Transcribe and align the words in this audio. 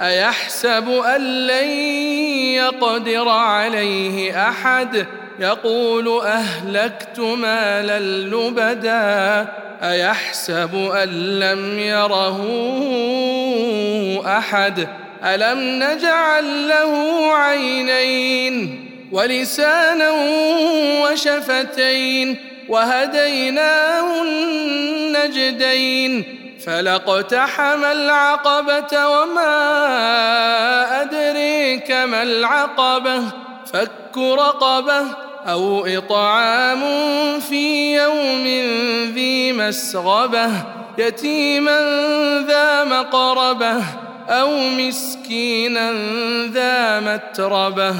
أيحسب 0.00 0.90
أن 0.90 1.46
لن 1.46 1.68
يقدر 2.54 3.28
عليه 3.28 4.48
أحد؟ 4.48 5.06
يقول 5.38 6.26
أهلكت 6.26 7.20
مالا 7.20 7.98
لبدا. 7.98 9.48
أيحسب 9.82 10.74
أن 10.74 11.38
لم 11.38 11.78
يره 11.78 12.46
أحد؟ 14.26 14.88
ألم 15.24 15.82
نجعل 15.82 16.68
له 16.68 17.22
عينين 17.34 18.84
ولسانا 19.12 20.10
وشفتين 21.02 22.36
وهديناه 22.68 24.22
النجدين 24.22 26.24
فلاقتحم 26.66 27.84
العقبة 27.84 29.06
وما 29.08 29.52
أدريك 31.02 31.90
ما 31.90 32.22
العقبة 32.22 33.22
فك 33.72 34.16
رقبة 34.16 35.04
أو 35.46 35.86
إطعام 35.86 36.80
في 37.40 37.94
يوم 37.94 38.44
ذي 39.14 39.52
مسغبة 39.52 40.50
يتيما 40.98 41.80
ذا 42.48 42.84
مقربة. 42.84 44.07
أو 44.28 44.58
مسكينا 44.68 45.92
ذا 46.52 47.00
متربة 47.00 47.94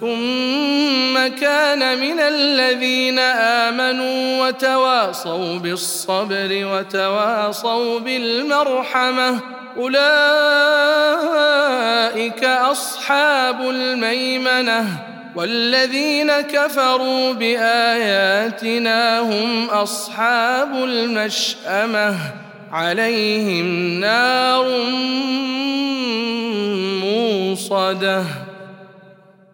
ثم 0.00 1.28
كان 1.40 1.98
من 2.00 2.20
الذين 2.20 3.18
آمنوا 3.18 4.46
وتواصوا 4.46 5.58
بالصبر 5.58 6.48
وتواصوا 6.50 7.98
بالمرحمة 7.98 9.40
أولئك 9.76 10.04
أصحاب 12.44 13.60
الميمنة 13.60 14.86
والذين 15.36 16.40
كفروا 16.40 17.32
بآياتنا 17.32 19.20
هم 19.20 19.66
أصحاب 19.70 20.74
المشأمة 20.74 22.16
عليهم 22.72 24.00
نار 24.00 24.66
موصده 27.52 28.24